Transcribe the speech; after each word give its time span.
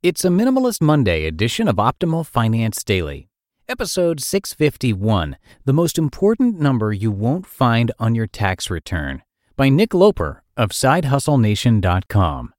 It's 0.00 0.24
a 0.24 0.28
Minimalist 0.28 0.80
Monday 0.80 1.26
edition 1.26 1.66
of 1.66 1.74
Optimal 1.74 2.24
Finance 2.24 2.84
Daily. 2.84 3.28
Episode 3.68 4.20
651 4.20 5.36
The 5.64 5.72
Most 5.72 5.98
Important 5.98 6.60
Number 6.60 6.92
You 6.92 7.10
Won't 7.10 7.46
Find 7.46 7.90
on 7.98 8.14
Your 8.14 8.28
Tax 8.28 8.70
Return 8.70 9.24
by 9.56 9.68
Nick 9.68 9.92
Loper 9.92 10.44
of 10.56 10.70
SideHustleNation.com. 10.70 12.54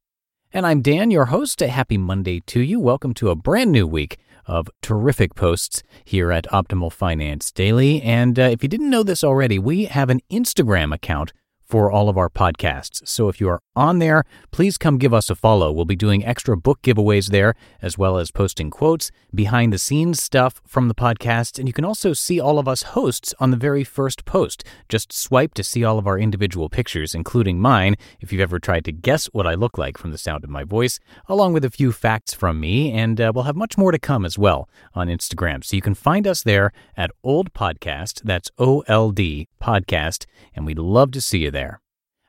And 0.52 0.68
I'm 0.68 0.82
Dan, 0.82 1.12
your 1.12 1.28
host. 1.28 1.62
A 1.62 1.70
happy 1.70 1.98
Monday 1.98 2.42
to 2.42 2.60
you. 2.60 2.78
Welcome 2.78 3.14
to 3.14 3.30
a 3.30 3.38
brand 3.38 3.72
new 3.72 3.88
week 3.88 4.18
of 4.46 4.70
terrific 4.82 5.34
posts 5.34 5.82
here 6.04 6.34
at 6.34 6.44
Optimal 6.48 6.92
Finance 6.92 7.54
Daily. 7.54 8.02
And 8.02 8.38
uh, 8.38 8.50
if 8.52 8.64
you 8.64 8.68
didn't 8.68 8.90
know 8.90 9.04
this 9.04 9.24
already, 9.24 9.58
we 9.58 9.86
have 9.86 10.10
an 10.10 10.20
Instagram 10.30 10.94
account 10.94 11.32
for 11.70 11.92
all 11.92 12.10
of 12.10 12.18
our 12.18 12.30
podcasts. 12.30 13.08
So 13.08 13.30
if 13.30 13.40
you 13.40 13.48
are 13.48 13.62
on 13.76 14.00
there, 14.00 14.24
please 14.52 14.78
come 14.78 14.98
give 14.98 15.14
us 15.14 15.30
a 15.30 15.36
follow. 15.36 15.72
We'll 15.72 15.86
be 15.86 15.96
doing 15.96 16.26
extra 16.26 16.58
book 16.58 16.82
giveaways 16.82 17.30
there, 17.30 17.54
as 17.82 17.96
well 17.96 18.18
as 18.18 18.32
posting 18.32 18.72
quotes, 18.72 19.12
behind 19.34 19.72
the 19.72 19.78
scenes 19.78 20.22
stuff 20.22 20.62
from 20.66 20.88
the 20.88 20.96
podcast. 20.96 21.60
And 21.60 21.68
you 21.68 21.74
can 21.74 21.86
also 21.86 22.14
see 22.14 22.40
all 22.40 22.58
of 22.58 22.68
us 22.68 22.82
hosts 22.82 23.36
on 23.40 23.52
the 23.52 23.58
very 23.58 23.84
first 23.84 24.26
post. 24.26 24.64
Just 24.90 25.14
swipe 25.14 25.54
to 25.54 25.64
see 25.64 25.84
all 25.84 26.00
of 26.00 26.08
our 26.08 26.18
individual 26.18 26.70
pictures, 26.70 27.14
including 27.14 27.60
mine, 27.60 27.96
if 28.20 28.34
you've 28.34 28.42
ever 28.42 28.60
tried 28.60 28.86
to 28.86 28.92
guess 28.92 29.28
what 29.28 29.46
I 29.46 29.54
look 29.54 29.78
like 29.78 29.98
from 30.00 30.12
the 30.12 30.18
sound 30.18 30.44
of 30.44 30.50
my 30.50 30.64
voice, 30.64 31.00
along 31.28 31.54
with 31.54 31.64
a 31.64 31.70
few 31.70 31.92
facts 31.92 32.34
from 32.34 32.60
me. 32.60 32.92
And 32.92 33.22
uh, 33.22 33.32
we'll 33.34 33.44
have 33.44 33.56
much 33.56 33.78
more 33.78 33.92
to 33.92 34.00
come 34.00 34.26
as 34.26 34.40
well 34.40 34.68
on 34.96 35.08
Instagram. 35.08 35.64
So 35.64 35.76
you 35.76 35.84
can 35.84 35.94
find 35.94 36.26
us 36.26 36.42
there 36.42 36.72
at 36.98 37.12
Old 37.24 37.54
Podcast. 37.54 38.24
That's 38.24 38.50
O 38.58 38.84
L 38.88 39.12
D 39.12 39.48
Podcast. 39.62 40.26
And 40.56 40.66
we'd 40.66 40.80
love 40.80 41.12
to 41.12 41.22
see 41.22 41.40
you 41.40 41.52
there. 41.52 41.59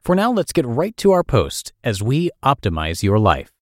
For 0.02 0.14
now, 0.14 0.32
let's 0.32 0.52
get 0.52 0.66
right 0.66 0.96
to 0.96 1.12
our 1.12 1.22
post 1.22 1.72
as 1.84 2.02
we 2.02 2.30
optimize 2.42 3.02
your 3.02 3.18
life. 3.18 3.52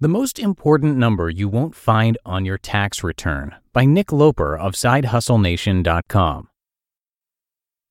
The 0.00 0.08
Most 0.08 0.40
Important 0.40 0.96
Number 0.96 1.30
You 1.30 1.48
Won't 1.48 1.76
Find 1.76 2.18
on 2.26 2.44
Your 2.44 2.58
Tax 2.58 3.04
Return 3.04 3.54
by 3.72 3.84
Nick 3.84 4.10
Loper 4.10 4.58
of 4.58 4.74
SideHustleNation.com. 4.74 6.48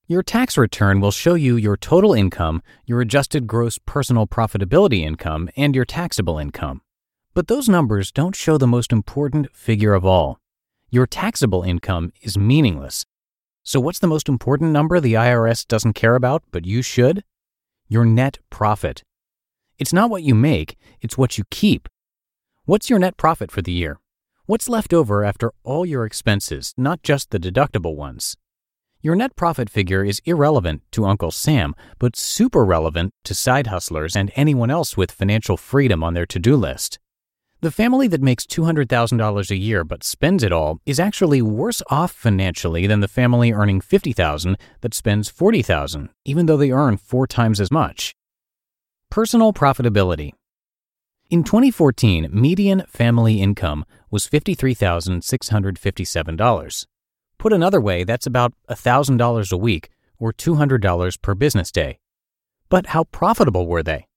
Your 0.06 0.22
tax 0.22 0.58
return 0.58 1.00
will 1.00 1.12
show 1.12 1.34
you 1.36 1.56
your 1.56 1.78
total 1.78 2.13
income, 2.13 2.62
your 2.86 3.00
adjusted 3.00 3.47
gross 3.47 3.80
personal 3.86 4.28
profitability 4.28 5.00
income, 5.00 5.50
and 5.56 5.74
your 5.74 5.86
taxable 5.86 6.38
income. 6.38 6.81
But 7.34 7.47
those 7.47 7.69
numbers 7.69 8.12
don't 8.12 8.36
show 8.36 8.58
the 8.58 8.68
most 8.68 8.92
important 8.92 9.56
figure 9.56 9.94
of 9.94 10.06
all. 10.06 10.40
Your 10.92 11.08
taxable 11.08 11.63
income 11.63 12.12
is 12.22 12.38
meaningless 12.38 13.06
so, 13.66 13.79
what's 13.79 14.00
the 14.00 14.07
most 14.07 14.28
important 14.28 14.72
number 14.72 15.00
the 15.00 15.13
IRS 15.13 15.66
doesn't 15.66 15.94
care 15.94 16.16
about, 16.16 16.44
but 16.51 16.66
you 16.66 16.81
should? 16.81 17.24
Your 17.88 18.03
net 18.03 18.40
profit. 18.50 19.03
It's 19.79 19.94
not 19.94 20.09
what 20.09 20.24
you 20.24 20.35
make, 20.35 20.78
it's 21.01 21.18
what 21.18 21.38
you 21.38 21.46
keep. 21.50 21.88
What's 22.66 22.90
your 22.90 23.00
net 23.00 23.16
profit 23.16 23.51
for 23.51 23.62
the 23.62 23.72
year? 23.72 24.00
What's 24.46 24.68
left 24.68 24.94
over 24.94 25.24
after 25.24 25.53
all 25.63 25.85
your 25.85 26.06
expenses, 26.06 26.74
not 26.75 27.03
just 27.03 27.31
the 27.31 27.40
deductible 27.40 27.96
ones? 27.96 28.35
Your 29.01 29.16
net 29.16 29.35
profit 29.38 29.69
figure 29.69 30.03
is 30.03 30.22
irrelevant 30.25 30.81
to 30.91 31.06
Uncle 31.06 31.31
Sam, 31.31 31.74
but 32.00 32.18
super 32.18 32.66
relevant 32.66 33.13
to 33.24 33.34
side 33.34 33.68
hustlers 33.68 34.16
and 34.16 34.31
anyone 34.35 34.72
else 34.72 34.97
with 34.97 35.12
financial 35.12 35.56
freedom 35.56 36.03
on 36.03 36.13
their 36.13 36.25
to 36.25 36.40
do 36.40 36.57
list. 36.57 37.00
The 37.63 37.72
family 37.72 38.07
that 38.09 38.22
makes 38.22 38.46
$200,000 38.46 39.50
a 39.50 39.56
year 39.56 39.84
but 39.85 40.03
spends 40.03 40.44
it 40.44 40.51
all 40.51 40.81
is 40.85 41.00
actually 41.00 41.41
worse 41.41 41.81
off 41.90 42.12
financially 42.12 42.85
than 42.88 43.00
the 43.00 43.07
family 43.07 43.53
earning 43.53 43.79
50,000 43.79 44.57
that 44.81 44.94
spends 44.94 45.29
40,000 45.29 46.09
even 46.25 46.46
though 46.46 46.57
they 46.57 46.74
earn 46.74 46.97
4 46.97 47.25
times 47.25 47.62
as 47.62 47.72
much. 47.72 48.13
Personal 49.09 49.53
profitability. 49.53 50.34
In 51.29 51.46
2014, 51.46 52.28
median 52.34 52.84
family 52.85 53.41
income 53.41 53.85
was 54.12 54.28
$53,657. 54.28 56.85
Put 57.38 57.53
another 57.53 57.80
way, 57.80 58.03
that's 58.03 58.28
about 58.28 58.51
$1,000 58.69 59.53
a 59.53 59.57
week 59.57 59.90
or 60.19 60.34
$200 60.34 61.22
per 61.22 61.34
business 61.34 61.72
day. 61.72 62.00
But 62.68 62.88
how 62.88 63.06
profitable 63.06 63.68
were 63.68 63.84
they? 63.84 64.07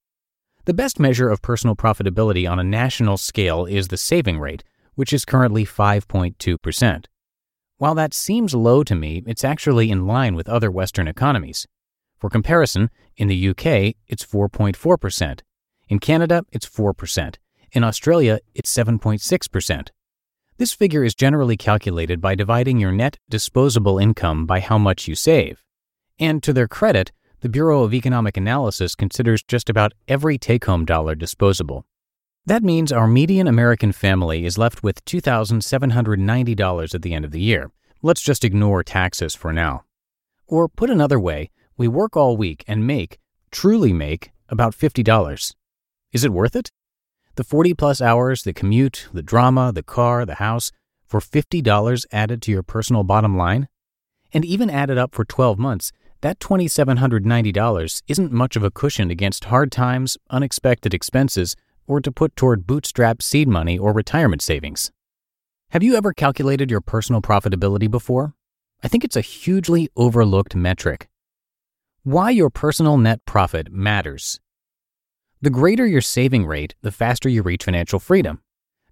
The 0.67 0.73
best 0.73 0.99
measure 0.99 1.29
of 1.29 1.41
personal 1.41 1.77
profitability 1.77 2.45
on 2.45 2.59
a 2.59 2.63
national 2.63 3.15
scale 3.15 3.63
is 3.63 3.87
the 3.87 3.95
saving 3.95 4.37
rate, 4.37 4.65
which 4.95 5.13
is 5.13 5.23
currently 5.23 5.65
5.2%. 5.65 7.05
While 7.77 7.95
that 7.95 8.13
seems 8.13 8.53
low 8.53 8.83
to 8.83 8.93
me, 8.93 9.23
it's 9.25 9.45
actually 9.45 9.89
in 9.89 10.05
line 10.05 10.35
with 10.35 10.49
other 10.49 10.69
Western 10.69 11.07
economies. 11.07 11.67
For 12.19 12.29
comparison, 12.29 12.89
in 13.15 13.29
the 13.29 13.47
UK, 13.47 13.95
it's 14.09 14.25
4.4%. 14.25 15.39
In 15.87 15.99
Canada, 15.99 16.43
it's 16.51 16.67
4%. 16.67 17.35
In 17.71 17.85
Australia, 17.85 18.39
it's 18.53 18.75
7.6%. 18.75 19.87
This 20.57 20.73
figure 20.73 21.05
is 21.05 21.15
generally 21.15 21.55
calculated 21.55 22.19
by 22.19 22.35
dividing 22.35 22.77
your 22.77 22.91
net 22.91 23.15
disposable 23.29 23.99
income 23.99 24.45
by 24.45 24.59
how 24.59 24.77
much 24.77 25.07
you 25.07 25.15
save. 25.15 25.63
And 26.19 26.43
to 26.43 26.51
their 26.51 26.67
credit, 26.67 27.13
the 27.41 27.49
Bureau 27.49 27.83
of 27.83 27.93
Economic 27.93 28.35
Analysis 28.35 28.95
considers 28.95 29.43
just 29.43 29.69
about 29.69 29.93
every 30.07 30.39
take 30.39 30.65
home 30.65 30.85
dollar 30.85 31.13
disposable. 31.13 31.85
That 32.47 32.63
means 32.63 32.91
our 32.91 33.07
median 33.07 33.47
American 33.47 33.91
family 33.91 34.43
is 34.45 34.57
left 34.57 34.81
with 34.81 35.05
$2,790 35.05 36.95
at 36.95 37.01
the 37.03 37.13
end 37.13 37.25
of 37.25 37.31
the 37.31 37.39
year. 37.39 37.69
Let's 38.01 38.21
just 38.23 38.43
ignore 38.43 38.83
taxes 38.83 39.35
for 39.35 39.53
now. 39.53 39.83
Or 40.47 40.67
put 40.67 40.89
another 40.89 41.19
way, 41.19 41.51
we 41.77 41.87
work 41.87 42.17
all 42.17 42.37
week 42.37 42.63
and 42.67 42.87
make, 42.87 43.19
truly 43.51 43.93
make, 43.93 44.31
about 44.49 44.73
$50. 44.73 45.53
Is 46.11 46.23
it 46.23 46.33
worth 46.33 46.55
it? 46.55 46.71
The 47.35 47.43
40 47.43 47.75
plus 47.75 48.01
hours, 48.01 48.41
the 48.41 48.53
commute, 48.53 49.09
the 49.13 49.21
drama, 49.21 49.71
the 49.71 49.83
car, 49.83 50.25
the 50.25 50.35
house, 50.35 50.71
for 51.05 51.19
$50 51.19 52.05
added 52.11 52.41
to 52.41 52.51
your 52.51 52.63
personal 52.63 53.03
bottom 53.03 53.37
line? 53.37 53.67
And 54.33 54.43
even 54.43 54.71
added 54.71 54.97
up 54.97 55.13
for 55.13 55.23
12 55.23 55.59
months, 55.59 55.91
that 56.21 56.39
$2,790 56.39 58.01
isn't 58.07 58.31
much 58.31 58.55
of 58.55 58.63
a 58.63 58.71
cushion 58.71 59.11
against 59.11 59.45
hard 59.45 59.71
times, 59.71 60.17
unexpected 60.29 60.93
expenses, 60.93 61.55
or 61.87 62.01
to 62.01 62.11
put 62.11 62.35
toward 62.35 62.67
bootstrap 62.67 63.21
seed 63.21 63.47
money 63.47 63.77
or 63.77 63.93
retirement 63.93 64.41
savings. 64.41 64.91
Have 65.71 65.83
you 65.83 65.95
ever 65.95 66.13
calculated 66.13 66.71
your 66.71 66.81
personal 66.81 67.21
profitability 67.21 67.89
before? 67.89 68.33
I 68.83 68.87
think 68.87 69.03
it's 69.03 69.15
a 69.15 69.21
hugely 69.21 69.89
overlooked 69.95 70.55
metric. 70.55 71.09
Why 72.03 72.29
your 72.29 72.49
personal 72.49 72.97
net 72.97 73.25
profit 73.25 73.71
matters. 73.71 74.39
The 75.41 75.49
greater 75.49 75.85
your 75.85 76.01
saving 76.01 76.45
rate, 76.45 76.73
the 76.81 76.91
faster 76.91 77.29
you 77.29 77.41
reach 77.41 77.65
financial 77.65 77.99
freedom. 77.99 78.41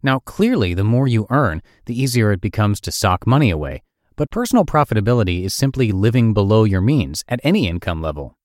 Now, 0.04 0.20
clearly, 0.20 0.74
the 0.74 0.84
more 0.84 1.08
you 1.08 1.26
earn, 1.30 1.62
the 1.86 2.00
easier 2.00 2.32
it 2.32 2.42
becomes 2.42 2.80
to 2.82 2.92
sock 2.92 3.26
money 3.26 3.50
away, 3.50 3.82
but 4.16 4.32
personal 4.32 4.66
profitability 4.66 5.44
is 5.44 5.54
simply 5.54 5.92
living 5.92 6.34
below 6.34 6.64
your 6.64 6.82
means 6.82 7.24
at 7.28 7.40
any 7.44 7.68
income 7.68 8.02
level. 8.02 8.38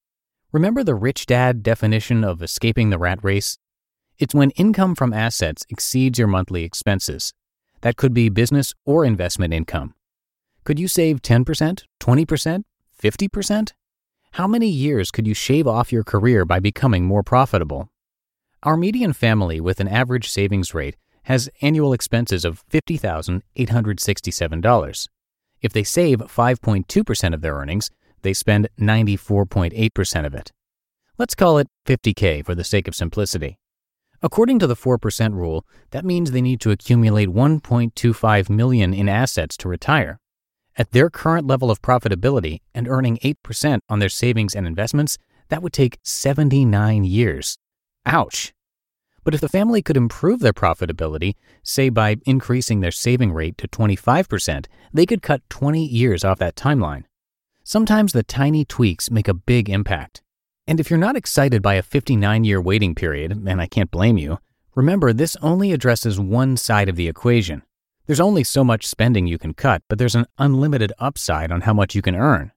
Remember 0.53 0.83
the 0.83 0.95
rich 0.95 1.27
dad 1.27 1.63
definition 1.63 2.25
of 2.25 2.43
escaping 2.43 2.91
the 2.91 2.99
rat 2.99 3.23
race? 3.23 3.59
It's 4.19 4.35
when 4.35 4.51
income 4.51 4.95
from 4.95 5.13
assets 5.13 5.65
exceeds 5.69 6.19
your 6.19 6.29
monthly 6.29 6.65
expenses. 6.65 7.33
That 7.83 7.97
could 7.97 8.13
be 8.13 8.29
business 8.29 8.75
or 8.85 9.05
investment 9.05 9.55
income. 9.55 9.95
Could 10.65 10.79
you 10.79 10.89
save 10.89 11.23
10%, 11.23 11.85
20%, 12.01 12.65
50%? 13.03 13.73
How 14.33 14.47
many 14.47 14.69
years 14.69 15.11
could 15.11 15.27
you 15.27 15.35
shave 15.35 15.67
off 15.67 15.93
your 15.93 16.05
career 16.05 16.45
by 16.45 16.61
becoming 16.61 17.05
more 17.05 17.23
profitable? 17.23 17.89
Our 18.63 18.77
median 18.77 19.15
family 19.15 19.61
with 19.61 19.81
an 19.81 19.89
average 19.89 20.29
savings 20.29 20.75
rate 20.75 20.97
has 21.25 21.51
annual 21.63 21.93
expenses 21.93 22.45
of 22.45 22.63
$50,867. 22.71 25.09
If 25.63 25.73
they 25.73 25.85
save 25.85 26.21
5.2% 26.21 27.35
of 27.35 27.41
their 27.41 27.55
earnings, 27.55 27.91
they 28.23 28.33
spend 28.33 28.69
94.8% 28.79 30.27
of 30.27 30.35
it. 30.35 30.53
Let's 31.19 31.35
call 31.35 31.59
it 31.59 31.69
50K 31.87 32.45
for 32.45 32.55
the 32.55 32.65
sake 32.65 32.89
of 32.89 32.95
simplicity. 32.95 33.59
According 34.23 34.59
to 34.59 34.67
the 34.67 34.77
4% 34.77 35.35
rule, 35.35 35.65
that 35.91 36.05
means 36.05 36.31
they 36.31 36.43
need 36.43 36.61
to 36.61 36.71
accumulate 36.71 37.29
1.25 37.29 38.51
million 38.51 38.93
in 38.93 39.09
assets 39.09 39.57
to 39.59 39.69
retire. 39.69 40.19
At 40.77 40.93
their 40.93 41.11
current 41.11 41.47
level 41.47 41.71
of 41.71 41.83
profitability 41.83 42.61
and 42.75 42.89
earning 42.89 43.19
8% 43.19 43.81
on 43.89 43.99
their 43.99 44.09
savings 44.09 44.55
and 44.55 44.67
investments, 44.67 45.19
that 45.49 45.63
would 45.63 45.73
take 45.73 45.99
79 46.05 47.05
years. 47.05 47.57
Ouch. 48.07 48.53
But 49.23 49.35
if 49.35 49.41
the 49.41 49.49
family 49.49 49.83
could 49.83 49.97
improve 49.97 50.41
their 50.41 50.53
profitability, 50.53 51.35
say 51.63 51.89
by 51.89 52.17
increasing 52.25 52.81
their 52.81 52.91
saving 52.91 53.33
rate 53.33 53.59
to 53.59 53.69
25%, 53.69 54.67
they 54.93 55.07
could 55.07 55.23
cut 55.23 55.43
20 55.51 55.85
years 55.85 56.25
off 56.25 56.39
that 56.39 56.57
timeline. 56.57 57.05
Sometimes 57.63 58.13
the 58.13 58.23
tiny 58.23 58.65
tweaks 58.65 59.11
make 59.11 59.29
a 59.29 59.35
big 59.35 59.69
impact. 59.69 60.23
And 60.67 60.81
if 60.81 60.89
you're 60.89 60.99
not 60.99 61.17
excited 61.17 61.63
by 61.63 61.75
a 61.75 61.83
59 61.83 62.45
year 62.45 62.61
waiting 62.61 62.95
period, 62.95 63.33
and 63.33 63.61
I 63.61 63.67
can't 63.67 63.91
blame 63.91 64.19
you, 64.19 64.39
remember 64.75 65.13
this 65.13 65.37
only 65.43 65.73
addresses 65.73 66.19
one 66.19 66.57
side 66.57 66.89
of 66.89 66.97
the 66.97 67.09
equation. 67.09 67.63
There's 68.07 68.21
only 68.21 68.45
so 68.45 68.65
much 68.65 68.87
spending 68.87 69.27
you 69.27 69.39
can 69.39 69.55
cut, 69.55 69.83
but 69.89 69.99
there's 69.99 70.15
an 70.15 70.27
unlimited 70.39 70.93
upside 70.99 71.53
on 71.53 71.61
how 71.63 71.75
much 71.75 71.95
you 71.95 72.03
can 72.03 72.17
earn. 72.17 72.53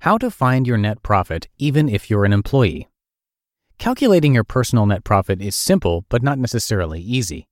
How 0.00 0.18
to 0.18 0.30
find 0.30 0.66
your 0.66 0.76
net 0.76 1.02
profit 1.02 1.48
even 1.58 1.88
if 1.88 2.10
you're 2.10 2.24
an 2.24 2.32
employee. 2.32 2.88
Calculating 3.78 4.34
your 4.34 4.44
personal 4.44 4.86
net 4.86 5.04
profit 5.04 5.42
is 5.42 5.54
simple, 5.54 6.04
but 6.08 6.22
not 6.22 6.38
necessarily 6.38 7.00
easy. 7.00 7.48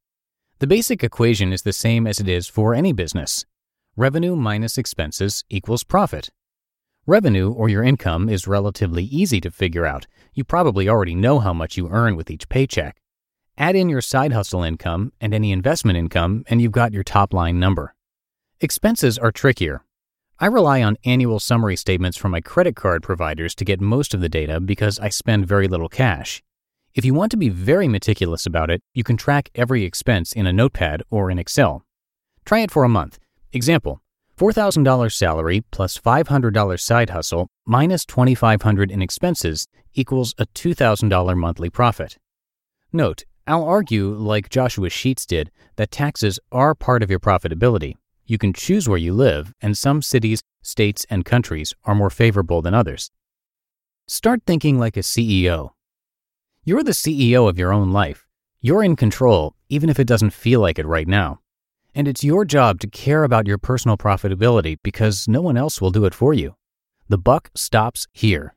The 0.60 0.66
basic 0.66 1.02
equation 1.02 1.52
is 1.52 1.62
the 1.62 1.72
same 1.72 2.06
as 2.06 2.20
it 2.20 2.28
is 2.28 2.46
for 2.46 2.74
any 2.74 2.92
business 2.92 3.44
revenue 3.96 4.34
minus 4.34 4.78
expenses 4.78 5.44
equals 5.50 5.84
profit. 5.84 6.30
Revenue, 7.06 7.52
or 7.52 7.69
your 7.69 7.82
income, 7.82 8.28
is 8.28 8.46
relatively 8.46 9.04
easy 9.04 9.40
to 9.40 9.50
figure 9.50 9.84
out. 9.84 10.06
You 10.32 10.44
probably 10.44 10.88
already 10.88 11.14
know 11.14 11.40
how 11.40 11.52
much 11.52 11.76
you 11.76 11.88
earn 11.90 12.16
with 12.16 12.30
each 12.30 12.48
paycheck. 12.48 13.02
Add 13.58 13.76
in 13.76 13.90
your 13.90 14.00
side 14.00 14.32
hustle 14.32 14.62
income 14.62 15.12
and 15.20 15.34
any 15.34 15.52
investment 15.52 15.98
income, 15.98 16.44
and 16.46 16.62
you've 16.62 16.72
got 16.72 16.92
your 16.92 17.02
top 17.02 17.34
line 17.34 17.60
number. 17.60 17.94
Expenses 18.60 19.18
are 19.18 19.32
trickier. 19.32 19.84
I 20.42 20.46
rely 20.46 20.82
on 20.82 20.96
annual 21.04 21.38
summary 21.38 21.76
statements 21.76 22.18
from 22.18 22.32
my 22.32 22.40
credit 22.40 22.74
card 22.74 23.04
providers 23.04 23.54
to 23.54 23.64
get 23.64 23.80
most 23.80 24.12
of 24.12 24.20
the 24.20 24.28
data 24.28 24.58
because 24.58 24.98
I 24.98 25.08
spend 25.08 25.46
very 25.46 25.68
little 25.68 25.88
cash. 25.88 26.42
If 26.96 27.04
you 27.04 27.14
want 27.14 27.30
to 27.30 27.36
be 27.36 27.48
very 27.48 27.86
meticulous 27.86 28.44
about 28.44 28.68
it, 28.68 28.82
you 28.92 29.04
can 29.04 29.16
track 29.16 29.50
every 29.54 29.84
expense 29.84 30.32
in 30.32 30.48
a 30.48 30.52
notepad 30.52 31.04
or 31.10 31.30
in 31.30 31.38
Excel. 31.38 31.84
Try 32.44 32.58
it 32.58 32.72
for 32.72 32.82
a 32.82 32.88
month. 32.88 33.20
Example 33.52 34.00
$4,000 34.36 35.12
salary 35.12 35.62
plus 35.70 35.96
$500 35.96 36.80
side 36.80 37.10
hustle 37.10 37.46
minus 37.64 38.04
$2,500 38.04 38.90
in 38.90 39.00
expenses 39.00 39.68
equals 39.94 40.34
a 40.38 40.46
$2,000 40.46 41.36
monthly 41.36 41.70
profit. 41.70 42.18
Note, 42.92 43.22
I'll 43.46 43.62
argue, 43.62 44.12
like 44.12 44.50
Joshua 44.50 44.90
Sheats 44.90 45.24
did, 45.24 45.52
that 45.76 45.92
taxes 45.92 46.40
are 46.50 46.74
part 46.74 47.04
of 47.04 47.10
your 47.10 47.20
profitability. 47.20 47.94
You 48.24 48.38
can 48.38 48.52
choose 48.52 48.88
where 48.88 48.98
you 48.98 49.12
live, 49.12 49.52
and 49.60 49.76
some 49.76 50.00
cities, 50.00 50.42
states, 50.62 51.04
and 51.10 51.24
countries 51.24 51.74
are 51.84 51.94
more 51.94 52.10
favorable 52.10 52.62
than 52.62 52.72
others. 52.72 53.10
Start 54.06 54.42
thinking 54.46 54.78
like 54.78 54.96
a 54.96 55.00
CEO. 55.00 55.70
You're 56.64 56.84
the 56.84 56.92
CEO 56.92 57.48
of 57.48 57.58
your 57.58 57.72
own 57.72 57.90
life. 57.90 58.26
You're 58.60 58.84
in 58.84 58.94
control, 58.94 59.56
even 59.69 59.90
if 59.90 59.98
it 59.98 60.06
doesn't 60.06 60.30
feel 60.30 60.60
like 60.60 60.78
it 60.78 60.86
right 60.86 61.08
now. 61.08 61.40
And 61.96 62.06
it's 62.06 62.22
your 62.22 62.44
job 62.44 62.78
to 62.80 62.86
care 62.86 63.24
about 63.24 63.48
your 63.48 63.58
personal 63.58 63.96
profitability 63.96 64.78
because 64.84 65.26
no 65.26 65.42
one 65.42 65.56
else 65.56 65.80
will 65.80 65.90
do 65.90 66.04
it 66.04 66.14
for 66.14 66.32
you. 66.32 66.54
The 67.08 67.18
buck 67.18 67.50
stops 67.56 68.06
here. 68.12 68.54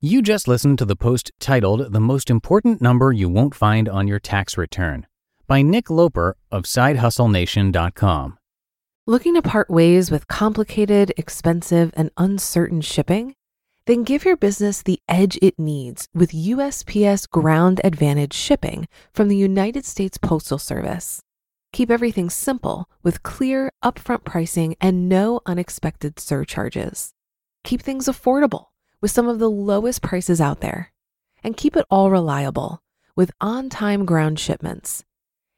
You 0.00 0.22
just 0.22 0.46
listened 0.46 0.78
to 0.78 0.84
the 0.84 0.94
post 0.94 1.32
titled 1.40 1.92
The 1.92 2.00
Most 2.00 2.30
Important 2.30 2.80
Number 2.80 3.12
You 3.12 3.28
Won't 3.28 3.56
Find 3.56 3.88
on 3.88 4.06
Your 4.06 4.20
Tax 4.20 4.56
Return 4.56 5.07
by 5.48 5.62
Nick 5.62 5.90
Loper 5.90 6.36
of 6.52 6.62
SideHustleNation.com. 6.64 8.38
Looking 9.06 9.34
to 9.34 9.42
part 9.42 9.70
ways 9.70 10.10
with 10.10 10.28
complicated, 10.28 11.12
expensive, 11.16 11.92
and 11.96 12.10
uncertain 12.18 12.82
shipping? 12.82 13.34
Then 13.86 14.04
give 14.04 14.26
your 14.26 14.36
business 14.36 14.82
the 14.82 15.00
edge 15.08 15.38
it 15.40 15.58
needs 15.58 16.06
with 16.14 16.32
USPS 16.32 17.26
Ground 17.30 17.80
Advantage 17.82 18.34
shipping 18.34 18.86
from 19.14 19.28
the 19.28 19.36
United 19.36 19.86
States 19.86 20.18
Postal 20.18 20.58
Service. 20.58 21.22
Keep 21.72 21.90
everything 21.90 22.28
simple 22.28 22.90
with 23.02 23.22
clear, 23.22 23.72
upfront 23.82 24.24
pricing 24.24 24.76
and 24.78 25.08
no 25.08 25.40
unexpected 25.46 26.20
surcharges. 26.20 27.14
Keep 27.64 27.80
things 27.80 28.06
affordable 28.06 28.66
with 29.00 29.10
some 29.10 29.26
of 29.26 29.38
the 29.38 29.50
lowest 29.50 30.02
prices 30.02 30.38
out 30.38 30.60
there. 30.60 30.92
And 31.42 31.56
keep 31.56 31.74
it 31.74 31.86
all 31.90 32.10
reliable 32.10 32.82
with 33.16 33.30
on 33.40 33.70
time 33.70 34.04
ground 34.04 34.38
shipments. 34.38 35.04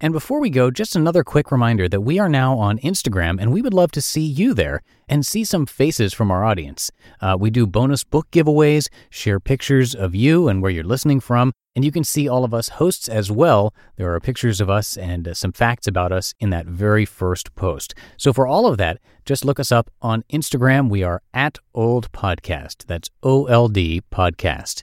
And 0.00 0.12
before 0.12 0.40
we 0.40 0.50
go, 0.50 0.70
just 0.70 0.94
another 0.94 1.24
quick 1.24 1.50
reminder 1.50 1.88
that 1.88 2.02
we 2.02 2.18
are 2.18 2.28
now 2.28 2.58
on 2.58 2.78
Instagram 2.80 3.40
and 3.40 3.52
we 3.52 3.62
would 3.62 3.72
love 3.72 3.92
to 3.92 4.02
see 4.02 4.20
you 4.20 4.52
there 4.52 4.82
and 5.08 5.24
see 5.24 5.42
some 5.42 5.64
faces 5.64 6.12
from 6.12 6.30
our 6.30 6.44
audience. 6.44 6.90
Uh, 7.20 7.36
we 7.38 7.48
do 7.48 7.66
bonus 7.66 8.04
book 8.04 8.30
giveaways, 8.30 8.88
share 9.08 9.40
pictures 9.40 9.94
of 9.94 10.14
you 10.14 10.48
and 10.48 10.60
where 10.60 10.70
you're 10.70 10.84
listening 10.84 11.20
from, 11.20 11.52
and 11.74 11.84
you 11.84 11.92
can 11.92 12.04
see 12.04 12.28
all 12.28 12.44
of 12.44 12.52
us 12.52 12.68
hosts 12.70 13.08
as 13.08 13.30
well. 13.30 13.72
There 13.96 14.12
are 14.14 14.20
pictures 14.20 14.60
of 14.60 14.68
us 14.68 14.98
and 14.98 15.28
uh, 15.28 15.34
some 15.34 15.52
facts 15.52 15.86
about 15.86 16.12
us 16.12 16.34
in 16.40 16.50
that 16.50 16.66
very 16.66 17.06
first 17.06 17.54
post. 17.54 17.94
So 18.18 18.34
for 18.34 18.46
all 18.46 18.66
of 18.66 18.76
that, 18.76 18.98
just 19.24 19.44
look 19.44 19.58
us 19.58 19.72
up 19.72 19.90
on 20.02 20.24
Instagram. 20.30 20.90
We 20.90 21.02
are 21.02 21.22
at 21.32 21.58
Old 21.74 22.12
Podcast. 22.12 22.86
That's 22.86 23.08
O 23.22 23.46
L 23.46 23.68
D 23.68 24.02
Podcast. 24.12 24.82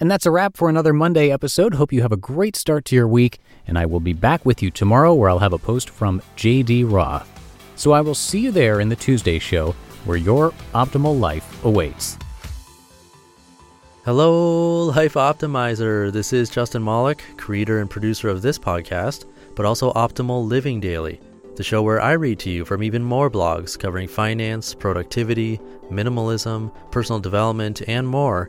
And 0.00 0.08
that's 0.08 0.26
a 0.26 0.30
wrap 0.30 0.56
for 0.56 0.68
another 0.68 0.92
Monday 0.92 1.32
episode. 1.32 1.74
Hope 1.74 1.92
you 1.92 2.02
have 2.02 2.12
a 2.12 2.16
great 2.16 2.54
start 2.54 2.84
to 2.84 2.94
your 2.94 3.08
week, 3.08 3.40
and 3.66 3.76
I 3.76 3.84
will 3.84 3.98
be 3.98 4.12
back 4.12 4.46
with 4.46 4.62
you 4.62 4.70
tomorrow 4.70 5.12
where 5.12 5.28
I'll 5.28 5.40
have 5.40 5.52
a 5.52 5.58
post 5.58 5.90
from 5.90 6.22
JD 6.36 6.88
Roth. 6.88 7.28
So 7.74 7.90
I 7.90 8.00
will 8.00 8.14
see 8.14 8.38
you 8.38 8.52
there 8.52 8.78
in 8.78 8.88
the 8.88 8.94
Tuesday 8.94 9.40
show 9.40 9.74
where 10.04 10.16
your 10.16 10.52
optimal 10.72 11.18
life 11.18 11.64
awaits. 11.64 12.16
Hello, 14.04 14.84
Life 14.84 15.14
Optimizer. 15.14 16.12
This 16.12 16.32
is 16.32 16.48
Justin 16.48 16.84
Malik, 16.84 17.24
creator 17.36 17.80
and 17.80 17.90
producer 17.90 18.28
of 18.28 18.40
this 18.40 18.56
podcast, 18.56 19.24
but 19.56 19.66
also 19.66 19.92
Optimal 19.94 20.46
Living 20.46 20.78
Daily, 20.78 21.20
the 21.56 21.64
show 21.64 21.82
where 21.82 22.00
I 22.00 22.12
read 22.12 22.38
to 22.40 22.50
you 22.50 22.64
from 22.64 22.84
even 22.84 23.02
more 23.02 23.28
blogs 23.28 23.76
covering 23.76 24.06
finance, 24.06 24.74
productivity, 24.74 25.58
minimalism, 25.90 26.72
personal 26.92 27.18
development, 27.18 27.82
and 27.88 28.06
more 28.06 28.48